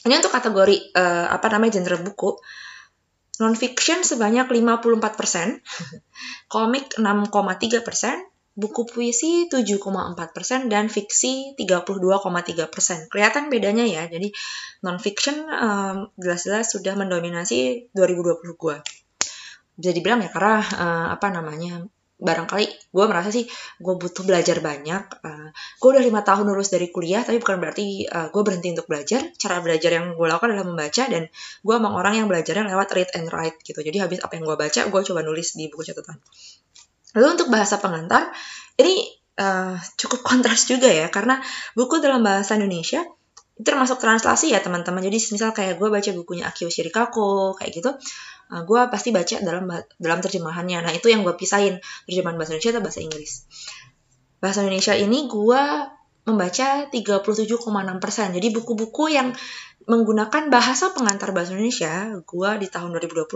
Ini 0.00 0.16
untuk 0.20 0.32
kategori 0.32 0.96
uh, 0.96 1.32
apa 1.32 1.46
namanya 1.52 1.80
genre 1.80 2.00
buku. 2.04 2.40
Non-fiction 3.40 4.04
sebanyak 4.04 4.52
54%, 4.52 4.84
komik 6.52 6.92
6,3%, 7.00 8.29
buku 8.60 8.84
puisi 8.84 9.48
7,4% 9.48 10.68
dan 10.68 10.92
fiksi 10.92 11.56
32,3%. 11.56 13.08
Kelihatan 13.08 13.48
bedanya 13.48 13.88
ya. 13.88 14.04
Jadi 14.04 14.28
non-fiction 14.84 15.48
um, 15.48 15.96
jelas-jelas 16.20 16.68
sudah 16.68 16.92
mendominasi 17.00 17.88
2020 17.96 18.60
gue. 18.60 18.76
Bisa 19.80 19.90
dibilang 19.96 20.20
ya 20.20 20.28
karena 20.28 20.60
uh, 20.60 21.06
apa 21.16 21.32
namanya 21.32 21.88
barangkali 22.20 22.92
gue 22.92 23.04
merasa 23.08 23.32
sih 23.32 23.48
gue 23.80 23.94
butuh 23.96 24.28
belajar 24.28 24.60
banyak. 24.60 25.24
Uh, 25.24 25.48
gue 25.56 25.88
udah 25.96 26.04
lima 26.04 26.20
tahun 26.20 26.52
lulus 26.52 26.68
dari 26.68 26.92
kuliah, 26.92 27.24
tapi 27.24 27.40
bukan 27.40 27.56
berarti 27.56 28.04
uh, 28.04 28.28
gue 28.28 28.42
berhenti 28.44 28.76
untuk 28.76 28.86
belajar. 28.92 29.32
Cara 29.40 29.64
belajar 29.64 29.96
yang 29.96 30.12
gue 30.12 30.26
lakukan 30.28 30.52
adalah 30.52 30.68
membaca 30.68 31.08
dan 31.08 31.32
gue 31.64 31.74
emang 31.74 31.96
orang 31.96 32.20
yang 32.20 32.28
belajarnya 32.28 32.68
lewat 32.68 32.88
read 32.92 33.10
and 33.16 33.32
write 33.32 33.56
gitu. 33.64 33.80
Jadi 33.80 34.04
habis 34.04 34.20
apa 34.20 34.36
yang 34.36 34.44
gue 34.44 34.56
baca, 34.60 34.80
gue 34.84 35.00
coba 35.00 35.20
nulis 35.24 35.56
di 35.56 35.72
buku 35.72 35.80
catatan. 35.80 36.20
Lalu 37.16 37.26
untuk 37.38 37.48
bahasa 37.50 37.82
pengantar, 37.82 38.30
ini 38.78 39.08
uh, 39.40 39.74
cukup 39.98 40.22
kontras 40.22 40.68
juga 40.68 40.86
ya, 40.86 41.10
karena 41.10 41.42
buku 41.74 41.98
dalam 41.98 42.22
bahasa 42.22 42.54
Indonesia 42.54 43.02
itu 43.60 43.68
termasuk 43.68 44.00
translasi 44.00 44.56
ya 44.56 44.64
teman-teman. 44.64 45.04
Jadi 45.04 45.36
misal 45.36 45.52
kayak 45.52 45.76
gue 45.76 45.88
baca 45.92 46.10
bukunya 46.16 46.48
Akio 46.48 46.72
Shirikako, 46.72 47.58
kayak 47.60 47.70
gitu, 47.76 47.90
uh, 47.92 48.52
eh, 48.56 48.62
gue 48.64 48.80
pasti 48.88 49.12
baca 49.12 49.36
dalam 49.42 49.68
dalam 50.00 50.18
terjemahannya. 50.22 50.78
Nah 50.86 50.92
itu 50.94 51.12
yang 51.12 51.26
gue 51.26 51.34
pisahin, 51.36 51.76
terjemahan 52.08 52.40
bahasa 52.40 52.56
Indonesia 52.56 52.72
atau 52.78 52.82
bahasa 52.82 53.00
Inggris. 53.04 53.32
Bahasa 54.40 54.58
Indonesia 54.64 54.94
ini 54.96 55.28
gue 55.28 55.62
membaca 56.24 56.68
37,6%. 56.88 58.36
Jadi 58.36 58.48
buku-buku 58.54 59.04
yang 59.12 59.34
menggunakan 59.88 60.52
bahasa 60.52 60.92
pengantar 60.92 61.32
bahasa 61.34 61.56
Indonesia, 61.56 62.14
gue 62.22 62.50
di 62.60 62.68
tahun 62.70 62.94
2020 62.94 63.26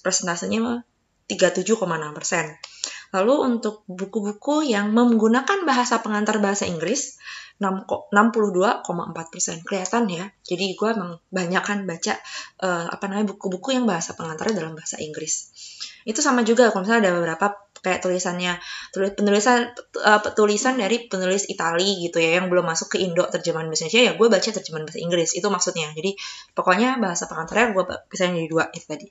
presentasinya 0.00 0.80
37,6%. 1.28 2.71
Lalu 3.12 3.34
untuk 3.56 3.84
buku-buku 3.88 4.64
yang 4.64 4.90
menggunakan 4.96 5.68
bahasa 5.68 6.00
pengantar 6.00 6.40
bahasa 6.40 6.64
Inggris, 6.64 7.20
62,4 7.62 8.82
persen 9.30 9.62
kelihatan 9.62 10.10
ya. 10.10 10.24
Jadi 10.42 10.74
gue 10.74 10.88
emang 10.90 11.20
banyak 11.30 11.62
kan 11.62 11.86
baca 11.86 12.18
uh, 12.64 12.90
apa 12.90 13.04
namanya 13.06 13.36
buku-buku 13.36 13.76
yang 13.78 13.86
bahasa 13.86 14.18
pengantarnya 14.18 14.64
dalam 14.64 14.74
bahasa 14.74 14.98
Inggris. 14.98 15.54
Itu 16.02 16.18
sama 16.18 16.42
juga 16.42 16.74
kalau 16.74 16.82
misalnya 16.82 17.08
ada 17.08 17.12
beberapa 17.14 17.46
kayak 17.82 17.98
tulisannya 17.98 18.62
tulis 18.94 19.10
penulisan 19.18 19.74
uh, 19.98 20.22
tulisan 20.38 20.78
dari 20.78 21.10
penulis 21.10 21.50
Itali 21.50 22.06
gitu 22.06 22.22
ya 22.22 22.38
yang 22.38 22.46
belum 22.46 22.62
masuk 22.62 22.94
ke 22.94 23.02
Indo 23.02 23.26
terjemahan 23.26 23.66
bahasa 23.66 23.90
Indonesia 23.90 24.06
ya 24.06 24.12
gue 24.14 24.26
baca 24.30 24.48
terjemahan 24.54 24.84
bahasa 24.86 25.00
Inggris 25.02 25.30
itu 25.38 25.46
maksudnya. 25.46 25.88
Jadi 25.94 26.10
pokoknya 26.56 26.98
bahasa 26.98 27.30
pengantarnya 27.30 27.74
gue 27.74 27.84
bisa 28.10 28.26
jadi 28.30 28.48
dua 28.50 28.66
itu 28.74 28.86
tadi. 28.86 29.06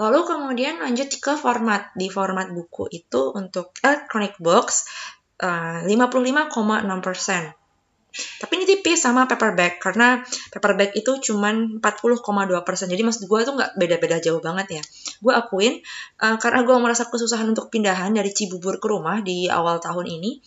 Lalu 0.00 0.20
kemudian 0.24 0.80
lanjut 0.80 1.08
ke 1.20 1.32
format. 1.36 1.92
Di 1.92 2.08
format 2.08 2.48
buku 2.48 2.88
itu 2.92 3.32
untuk 3.36 3.76
electronic 3.84 4.40
uh, 4.40 5.80
55,6%. 5.84 7.62
Tapi 8.12 8.52
ini 8.60 8.68
tipis 8.68 9.00
sama 9.00 9.24
paperback 9.24 9.80
karena 9.80 10.20
paperback 10.52 10.92
itu 10.92 11.32
cuman 11.32 11.80
40,2%. 11.80 12.92
Jadi 12.92 13.02
maksud 13.02 13.24
gue 13.24 13.40
tuh 13.40 13.54
nggak 13.56 13.72
beda-beda 13.80 14.20
jauh 14.20 14.40
banget 14.44 14.80
ya. 14.80 14.82
Gue 15.24 15.32
akuin 15.32 15.80
uh, 16.20 16.36
karena 16.36 16.60
gue 16.60 16.76
merasa 16.76 17.08
kesusahan 17.08 17.48
untuk 17.48 17.72
pindahan 17.72 18.12
dari 18.12 18.28
Cibubur 18.36 18.76
ke 18.76 18.86
rumah 18.92 19.24
di 19.24 19.48
awal 19.48 19.80
tahun 19.80 20.04
ini 20.20 20.44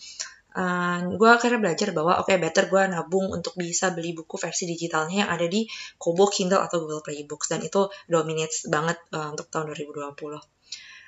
uh, 0.56 0.62
eh, 0.64 0.98
gue 1.14 1.28
akhirnya 1.28 1.60
belajar 1.60 1.92
bahwa 1.92 2.24
oke 2.24 2.32
okay, 2.32 2.40
better 2.40 2.72
gue 2.72 2.82
nabung 2.88 3.28
untuk 3.28 3.52
bisa 3.60 3.92
beli 3.92 4.16
buku 4.16 4.40
versi 4.40 4.64
digitalnya 4.64 5.28
yang 5.28 5.30
ada 5.30 5.46
di 5.46 5.68
Kobo, 6.00 6.26
Kindle 6.32 6.64
atau 6.64 6.82
Google 6.82 7.04
Play 7.04 7.28
Books 7.28 7.52
dan 7.52 7.60
itu 7.60 7.92
dominates 8.08 8.66
banget 8.66 8.96
uh, 9.12 9.36
untuk 9.36 9.52
tahun 9.52 9.76
2020. 9.76 10.16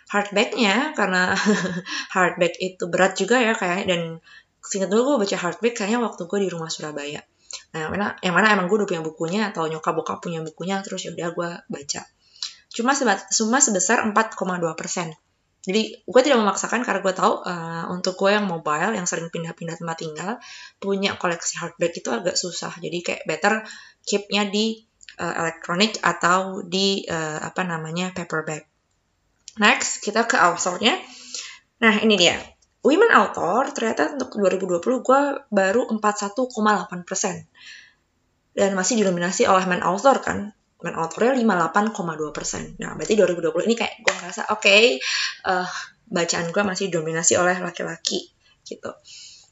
Hardbacknya 0.09 0.97
karena 0.97 1.33
hardback 2.17 2.55
itu 2.61 2.85
berat 2.88 3.17
juga 3.17 3.40
ya 3.40 3.52
kayak 3.57 3.88
dan 3.88 4.00
singkat 4.61 4.93
dulu 4.93 5.17
gue 5.17 5.25
baca 5.25 5.37
hardback 5.40 5.75
kayaknya 5.81 6.00
waktu 6.05 6.23
gue 6.28 6.38
di 6.45 6.49
rumah 6.52 6.69
Surabaya. 6.69 7.25
Nah, 7.73 7.88
yang 7.88 7.90
mana, 7.93 8.07
yang 8.21 8.35
mana 8.37 8.47
emang 8.52 8.69
gue 8.69 8.85
udah 8.85 8.88
punya 8.88 9.02
bukunya 9.05 9.40
atau 9.49 9.64
nyokap 9.64 9.97
bokap 9.97 10.21
punya 10.21 10.45
bukunya 10.45 10.81
terus 10.85 11.09
ya 11.09 11.17
udah 11.17 11.33
gue 11.33 11.50
baca. 11.73 12.02
Cuma 12.69 12.93
cuma 12.93 13.59
sebesar 13.61 14.05
4,2 14.05 14.37
persen 14.76 15.17
jadi 15.59 16.00
gue 16.07 16.23
tidak 16.23 16.38
memaksakan 16.38 16.87
karena 16.87 17.03
gue 17.03 17.15
tahu 17.15 17.43
uh, 17.43 17.91
untuk 17.91 18.15
gue 18.15 18.31
yang 18.31 18.47
mobile 18.47 18.95
yang 18.95 19.11
sering 19.11 19.27
pindah-pindah 19.27 19.75
tempat 19.75 19.99
tinggal 19.99 20.31
punya 20.79 21.19
koleksi 21.19 21.59
hardback 21.59 21.99
itu 21.99 22.09
agak 22.15 22.38
susah. 22.38 22.71
Jadi 22.79 22.99
kayak 23.03 23.23
better 23.27 23.67
keepnya 24.07 24.47
di 24.47 24.79
uh, 25.19 25.35
elektronik 25.45 25.99
atau 25.99 26.62
di 26.62 27.03
uh, 27.11 27.43
apa 27.43 27.67
namanya 27.67 28.15
paperback. 28.15 28.71
Next 29.59 29.99
kita 30.00 30.31
ke 30.31 30.38
authornya. 30.38 30.95
Nah 31.83 31.95
ini 32.00 32.15
dia. 32.15 32.38
Women 32.87 33.11
author 33.11 33.75
ternyata 33.75 34.15
untuk 34.15 34.38
2020 34.38 34.79
gue 34.81 35.21
baru 35.50 35.91
41,8 35.91 37.03
persen 37.03 37.43
dan 38.55 38.75
masih 38.79 39.03
didominasi 39.03 39.50
oleh 39.50 39.67
men 39.67 39.83
author 39.83 40.23
kan 40.23 40.55
men 40.78 40.94
authornya 40.94 41.35
58,2 41.35 42.30
persen. 42.30 42.62
Nah, 42.78 42.94
berarti 42.94 43.14
2020 43.18 43.66
ini 43.66 43.75
kayak 43.75 43.94
gue 43.99 44.14
ngerasa 44.14 44.42
oke, 44.54 44.62
okay, 44.62 44.82
uh, 45.47 45.66
eh, 45.66 45.70
bacaan 46.08 46.54
gue 46.54 46.62
masih 46.62 46.87
dominasi 46.88 47.35
oleh 47.35 47.58
laki-laki 47.58 48.30
gitu. 48.62 48.90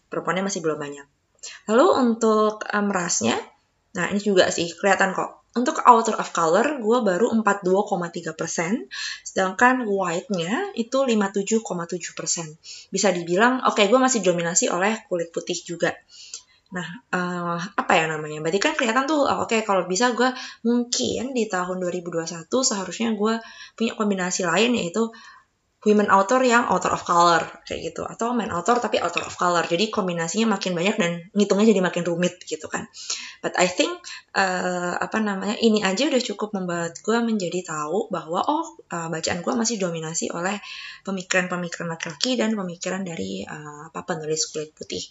Perempuannya 0.07 0.47
masih 0.47 0.63
belum 0.63 0.79
banyak. 0.79 1.07
Lalu 1.71 1.87
untuk 1.99 2.63
um, 2.63 2.89
rasnya, 2.91 3.35
nah 3.95 4.07
ini 4.11 4.23
juga 4.23 4.51
sih 4.55 4.71
kelihatan 4.71 5.15
kok. 5.15 5.47
Untuk 5.57 5.81
author 5.89 6.21
of 6.21 6.37
color, 6.37 6.85
gue 6.85 6.99
baru 7.01 7.33
42,3 7.33 8.37
persen, 8.37 8.93
sedangkan 9.25 9.89
white-nya 9.89 10.77
itu 10.77 11.01
57,7 11.01 11.65
persen. 12.13 12.45
Bisa 12.93 13.09
dibilang, 13.09 13.65
oke, 13.65 13.81
okay, 13.81 13.89
gue 13.89 13.97
masih 13.97 14.21
dominasi 14.21 14.69
oleh 14.69 15.09
kulit 15.09 15.33
putih 15.33 15.57
juga. 15.57 15.97
Nah, 16.75 16.89
uh, 17.15 17.63
apa 17.63 17.93
ya 17.95 18.11
namanya? 18.11 18.43
Berarti 18.43 18.59
kan 18.59 18.75
kelihatan 18.75 19.07
tuh, 19.07 19.23
oh, 19.23 19.47
oke 19.47 19.55
okay, 19.55 19.61
kalau 19.63 19.87
bisa 19.87 20.11
gue 20.19 20.35
mungkin 20.67 21.31
di 21.31 21.47
tahun 21.47 21.79
2021 21.79 22.51
seharusnya 22.51 23.15
gue 23.15 23.35
punya 23.79 23.93
kombinasi 23.95 24.43
lain 24.43 24.75
yaitu 24.75 25.07
women 25.87 26.11
author 26.11 26.43
yang 26.43 26.67
author 26.67 26.91
of 26.91 27.07
color 27.07 27.47
kayak 27.63 27.95
gitu. 27.95 28.03
Atau 28.03 28.35
men 28.35 28.51
author 28.51 28.83
tapi 28.83 28.99
author 28.99 29.23
of 29.23 29.39
color. 29.39 29.63
Jadi 29.63 29.95
kombinasinya 29.95 30.59
makin 30.59 30.75
banyak 30.75 30.97
dan 30.99 31.13
ngitungnya 31.39 31.71
jadi 31.71 31.79
makin 31.79 32.03
rumit 32.03 32.43
gitu 32.43 32.67
kan. 32.67 32.91
But 33.39 33.55
I 33.55 33.71
think 33.71 33.95
uh, 34.35 34.99
apa 34.99 35.23
namanya 35.23 35.55
ini 35.63 35.87
aja 35.87 36.11
udah 36.11 36.19
cukup 36.19 36.59
membuat 36.59 36.99
gue 36.99 37.19
menjadi 37.23 37.63
tahu 37.63 38.11
bahwa 38.11 38.43
oh 38.43 38.67
uh, 38.91 39.07
bacaan 39.07 39.47
gue 39.47 39.55
masih 39.55 39.79
dominasi 39.79 40.35
oleh 40.35 40.59
pemikiran-pemikiran 41.07 41.87
laki-laki 41.87 42.35
dan 42.35 42.59
pemikiran 42.59 43.07
dari 43.07 43.47
uh, 43.47 43.87
apa 43.87 44.03
penulis 44.03 44.51
kulit 44.51 44.75
putih 44.75 45.07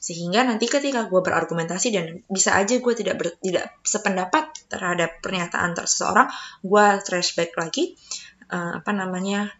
sehingga 0.00 0.48
nanti 0.48 0.64
ketika 0.64 1.04
gue 1.06 1.20
berargumentasi 1.20 1.92
dan 1.92 2.24
bisa 2.24 2.56
aja 2.56 2.80
gue 2.80 2.94
tidak 2.96 3.20
ber, 3.20 3.36
tidak 3.44 3.76
sependapat 3.84 4.48
terhadap 4.72 5.20
pernyataan 5.20 5.76
seseorang 5.76 6.32
gue 6.64 6.86
flashback 7.04 7.52
lagi 7.60 7.94
uh, 8.48 8.80
apa 8.80 8.90
namanya 8.96 9.52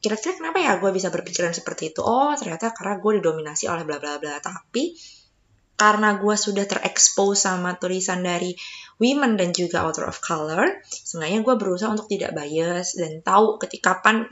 kira-kira 0.00 0.38
kenapa 0.38 0.58
ya 0.62 0.78
gue 0.78 0.90
bisa 0.94 1.08
berpikiran 1.10 1.50
seperti 1.50 1.90
itu? 1.90 1.98
Oh 2.04 2.30
ternyata 2.38 2.70
karena 2.70 3.00
gue 3.00 3.12
didominasi 3.18 3.66
oleh 3.66 3.82
bla 3.82 3.98
bla 3.98 4.22
bla. 4.22 4.38
Tapi 4.38 4.94
karena 5.76 6.16
gue 6.16 6.34
sudah 6.38 6.64
terekspos 6.64 7.44
sama 7.44 7.76
tulisan 7.76 8.24
dari 8.24 8.56
women 8.96 9.36
dan 9.36 9.52
juga 9.52 9.84
author 9.84 10.08
of 10.08 10.22
color, 10.24 10.80
seenggaknya 10.88 11.44
gue 11.44 11.54
berusaha 11.58 11.92
untuk 11.92 12.08
tidak 12.08 12.32
bias 12.32 12.96
dan 12.96 13.20
tahu 13.20 13.60
ketika 13.60 13.98
kapan 13.98 14.24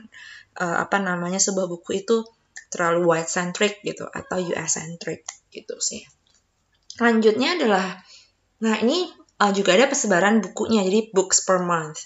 uh, 0.57 0.77
apa 0.81 0.97
namanya 0.97 1.37
sebuah 1.37 1.69
buku 1.69 2.01
itu 2.01 2.25
terlalu 2.71 3.07
white 3.07 3.31
centric 3.31 3.81
gitu 3.81 4.05
atau 4.07 4.41
US 4.53 4.71
centric 4.77 5.25
gitu 5.51 5.75
sih. 5.79 6.03
Selanjutnya 6.95 7.59
adalah 7.59 7.85
nah 8.63 8.79
ini 8.79 9.11
uh, 9.41 9.51
juga 9.51 9.75
ada 9.75 9.91
persebaran 9.91 10.39
bukunya 10.39 10.83
jadi 10.87 11.11
books 11.11 11.43
per 11.43 11.59
month 11.63 12.01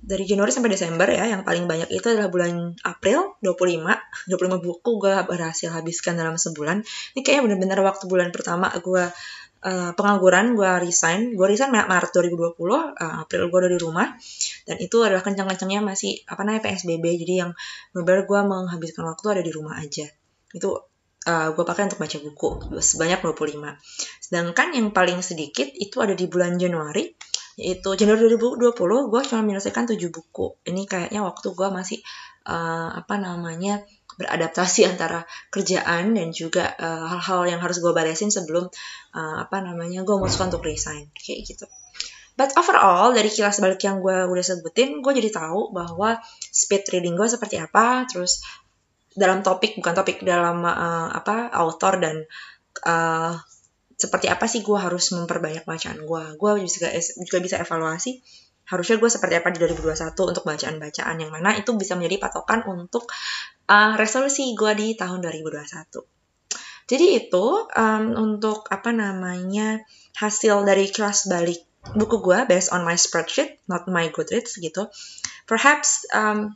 dari 0.00 0.24
Januari 0.24 0.48
sampai 0.54 0.72
Desember 0.72 1.04
ya, 1.10 1.28
yang 1.28 1.44
paling 1.44 1.68
banyak 1.68 1.90
itu 1.92 2.06
adalah 2.08 2.32
bulan 2.32 2.72
April 2.86 3.36
25. 3.44 4.30
25 4.30 4.64
buku 4.64 4.90
gue 4.96 5.14
berhasil 5.28 5.68
habiskan 5.68 6.16
dalam 6.16 6.40
sebulan. 6.40 6.80
Ini 7.12 7.20
kayaknya 7.20 7.42
bener-bener 7.50 7.78
waktu 7.84 8.08
bulan 8.08 8.32
pertama 8.32 8.72
gue 8.72 9.04
uh, 9.62 9.90
pengangguran, 9.94 10.58
gue 10.58 10.70
resign. 10.82 11.38
Gue 11.38 11.46
resign 11.50 11.70
Maret 11.72 12.10
2020, 12.10 12.58
uh, 12.58 13.22
April 13.22 13.48
gue 13.48 13.58
udah 13.62 13.72
di 13.72 13.80
rumah. 13.80 14.08
Dan 14.66 14.76
itu 14.82 14.96
adalah 15.00 15.22
kencang-kencangnya 15.22 15.80
masih 15.80 16.20
apa 16.26 16.42
namanya 16.42 16.68
PSBB. 16.68 17.04
Jadi 17.22 17.34
yang 17.46 17.50
benar 17.94 18.26
gue 18.26 18.40
menghabiskan 18.42 19.06
waktu 19.06 19.40
ada 19.40 19.42
di 19.42 19.52
rumah 19.54 19.78
aja. 19.78 20.06
Itu 20.52 20.76
uh, 21.26 21.48
gue 21.54 21.64
pakai 21.64 21.88
untuk 21.88 22.02
baca 22.02 22.18
buku 22.18 22.48
sebanyak 22.82 23.22
25. 23.22 23.78
Sedangkan 24.20 24.68
yang 24.74 24.90
paling 24.90 25.22
sedikit 25.22 25.70
itu 25.72 25.96
ada 26.02 26.12
di 26.12 26.26
bulan 26.26 26.58
Januari 26.58 27.14
yaitu 27.52 27.92
Januari 28.00 28.32
2020 28.32 29.12
gue 29.12 29.20
cuma 29.28 29.40
menyelesaikan 29.44 29.84
7 29.84 30.00
buku 30.08 30.56
ini 30.64 30.88
kayaknya 30.88 31.20
waktu 31.20 31.52
gue 31.52 31.68
masih 31.68 32.00
uh, 32.48 32.96
apa 32.96 33.20
namanya 33.20 33.84
beradaptasi 34.20 34.84
antara 34.88 35.24
kerjaan 35.48 36.12
dan 36.12 36.28
juga 36.30 36.72
eh, 36.76 37.04
hal-hal 37.08 37.40
uh, 37.44 37.48
yang 37.48 37.60
harus 37.64 37.80
gue 37.80 37.92
beresin 37.92 38.28
sebelum 38.28 38.68
uh, 39.16 39.36
apa 39.44 39.64
namanya 39.64 40.04
gue 40.04 40.14
memutuskan 40.14 40.52
untuk 40.52 40.64
resign 40.64 41.08
kayak 41.16 41.48
gitu. 41.48 41.64
But 42.32 42.56
overall 42.56 43.12
dari 43.12 43.28
kilas 43.28 43.60
balik 43.60 43.84
yang 43.84 44.00
gue 44.00 44.24
udah 44.24 44.44
sebutin, 44.44 45.04
gue 45.04 45.12
jadi 45.12 45.30
tahu 45.32 45.76
bahwa 45.76 46.16
speed 46.48 46.88
reading 46.88 47.12
gue 47.12 47.28
seperti 47.28 47.60
apa, 47.60 48.08
terus 48.08 48.40
dalam 49.12 49.44
topik 49.44 49.76
bukan 49.76 49.92
topik 49.92 50.24
dalam 50.24 50.64
uh, 50.64 51.12
apa 51.12 51.52
author 51.52 52.00
dan 52.00 52.24
uh, 52.88 53.36
seperti 53.92 54.26
apa 54.32 54.48
sih 54.48 54.64
gue 54.64 54.74
harus 54.74 55.12
memperbanyak 55.12 55.62
bacaan 55.68 56.00
gue 56.02 56.22
gue 56.40 56.50
juga 56.66 56.88
juga 56.96 57.38
bisa 57.38 57.60
evaluasi 57.60 58.24
harusnya 58.68 58.96
gue 58.98 59.10
seperti 59.10 59.34
apa 59.38 59.48
di 59.50 59.58
2021 59.62 60.14
untuk 60.14 60.44
bacaan-bacaan 60.46 61.16
yang 61.18 61.30
mana 61.34 61.54
itu 61.58 61.74
bisa 61.74 61.98
menjadi 61.98 62.28
patokan 62.28 62.62
untuk 62.66 63.10
uh, 63.68 63.94
resolusi 63.98 64.54
gue 64.54 64.72
di 64.78 64.94
tahun 64.94 65.18
2021 65.22 66.12
jadi 66.92 67.06
itu 67.24 67.46
um, 67.72 68.04
untuk 68.18 68.66
apa 68.68 68.90
namanya 68.90 69.80
hasil 70.18 70.66
dari 70.66 70.90
kelas 70.90 71.30
balik 71.30 71.62
buku 71.94 72.22
gue 72.22 72.38
based 72.46 72.70
on 72.70 72.86
my 72.86 72.94
spreadsheet 72.94 73.58
not 73.66 73.86
my 73.90 74.10
Goodreads 74.10 74.58
gitu. 74.58 74.86
Perhaps 75.46 76.06
um, 76.14 76.54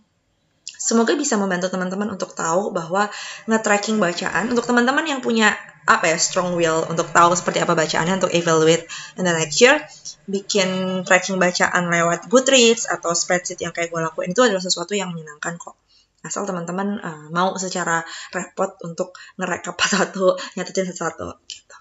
semoga 0.66 1.18
bisa 1.18 1.34
membantu 1.34 1.72
teman-teman 1.72 2.14
untuk 2.14 2.36
tahu 2.36 2.70
bahwa 2.70 3.10
nge-tracking 3.50 3.98
bacaan 3.98 4.50
untuk 4.50 4.66
teman-teman 4.66 5.06
yang 5.08 5.20
punya 5.22 5.54
apa 5.86 6.10
ya 6.10 6.18
strong 6.18 6.58
will 6.58 6.82
untuk 6.90 7.06
tahu 7.14 7.32
seperti 7.38 7.62
apa 7.62 7.78
bacaannya 7.78 8.18
untuk 8.18 8.34
evaluate 8.34 8.90
in 9.16 9.22
the 9.22 9.30
next 9.30 9.62
year 9.62 9.78
bikin 10.26 11.02
tracking 11.06 11.38
bacaan 11.38 11.86
lewat 11.86 12.26
Goodreads 12.26 12.90
atau 12.90 13.14
spreadsheet 13.14 13.62
yang 13.62 13.70
kayak 13.70 13.94
gue 13.94 14.00
lakuin 14.02 14.34
itu 14.34 14.42
adalah 14.42 14.60
sesuatu 14.60 14.98
yang 14.98 15.14
menyenangkan 15.14 15.54
kok 15.54 15.78
asal 16.26 16.42
teman-teman 16.42 16.98
uh, 16.98 17.26
mau 17.30 17.54
secara 17.54 18.02
repot 18.34 18.74
untuk 18.82 19.14
ngerekap 19.38 19.78
satu 19.94 20.34
nyatetin 20.58 20.90
satu-satu 20.90 21.38
gitu. 21.46 21.76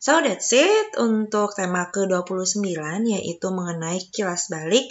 So 0.00 0.20
that's 0.20 0.52
it 0.52 0.96
untuk 1.00 1.56
tema 1.56 1.88
ke-29 1.88 2.60
yaitu 3.08 3.46
mengenai 3.48 4.04
kilas 4.12 4.52
balik. 4.52 4.88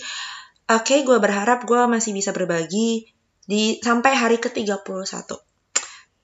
Oke, 0.70 0.98
okay, 0.98 1.00
gue 1.06 1.18
berharap 1.22 1.70
gue 1.70 1.82
masih 1.86 2.18
bisa 2.18 2.34
berbagi 2.34 3.14
di 3.46 3.78
sampai 3.78 4.18
hari 4.18 4.42
ke-31. 4.42 5.30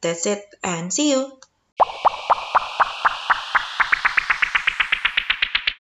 That's 0.01 0.25
it 0.25 0.41
and 0.65 0.89
see 0.89 1.13
you. 1.85 2.38